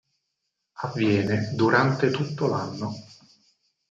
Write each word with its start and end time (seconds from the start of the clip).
Avviene 0.79 1.51
durante 1.53 2.09
tutto 2.09 2.47
l'anno. 2.47 2.91